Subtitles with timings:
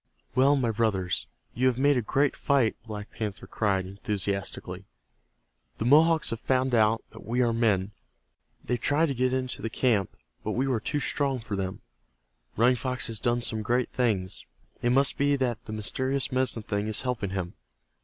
[0.33, 4.85] "Well, my brothers, you have made a great fight," Black Panther cried, enthusiastically.
[5.77, 7.91] "The Mohawks have found out that we are men.
[8.63, 11.81] They tried to get into the camp, but we were too strong for them.
[12.57, 14.43] Running Fox has done some great things.
[14.81, 17.53] It must be that the mysterious Medicine Thing is helping him.